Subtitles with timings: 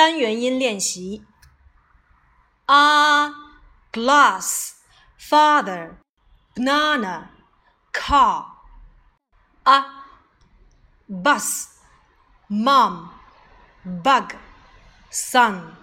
[0.00, 1.24] 单元音练习。
[2.68, 3.32] a
[3.92, 4.74] glass
[5.16, 5.98] father
[6.56, 7.30] banana
[7.92, 8.46] car
[9.64, 9.84] a
[11.08, 11.68] bus
[12.48, 13.10] mom
[13.84, 14.34] bug
[15.10, 15.76] sun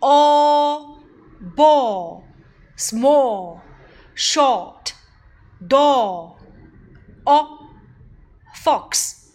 [0.00, 1.00] all
[1.40, 2.24] ball
[2.76, 3.60] small
[4.14, 4.94] short
[5.66, 6.36] door
[7.26, 7.68] o
[8.54, 9.32] fox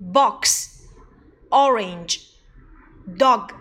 [0.00, 0.82] box
[1.52, 2.21] orange
[3.17, 3.53] dog.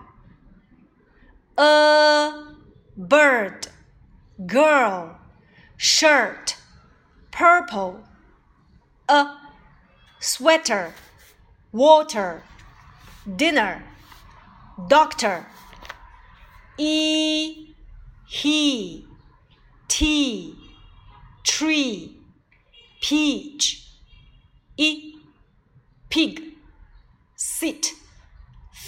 [1.59, 2.55] A
[2.97, 3.69] bird.
[4.47, 5.19] Girl.
[5.77, 6.57] Shirt.
[7.31, 8.01] Purple.
[9.09, 9.37] A
[10.21, 10.95] sweater.
[11.73, 12.43] Water.
[13.37, 13.83] Dinner.
[14.89, 15.47] Doctor.
[16.79, 17.75] E
[18.27, 19.07] he.
[19.89, 20.57] Tea
[21.45, 22.17] tree.
[23.01, 23.87] Peach.
[24.77, 25.15] E
[26.09, 26.55] pig.
[27.37, 27.93] Sit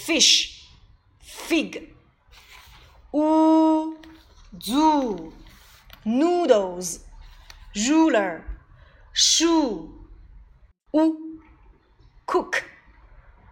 [0.05, 0.31] fish.
[1.47, 1.71] Fig.
[3.13, 3.97] Oo
[4.59, 5.33] zoo
[6.05, 6.87] noodles.
[7.87, 8.43] Ruler
[9.13, 9.89] shoe
[10.93, 11.15] oo
[12.25, 12.63] cook.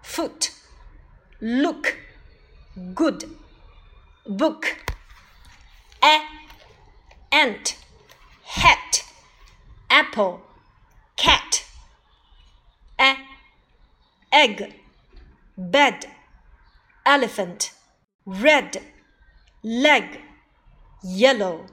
[0.01, 0.51] Foot.
[1.41, 1.95] Look.
[2.93, 3.25] Good.
[4.27, 4.65] Book.
[6.01, 6.21] A.
[7.31, 7.77] Ant.
[8.43, 9.03] Hat.
[9.89, 10.41] Apple.
[11.15, 11.63] Cat.
[12.99, 13.15] A.
[14.31, 14.73] Egg.
[15.57, 16.07] Bed
[17.05, 17.71] elephant.
[18.25, 18.81] Red.
[19.63, 20.21] Leg.
[21.03, 21.65] Yellow